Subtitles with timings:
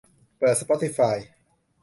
[0.37, 1.17] เปิดสปอติฟาย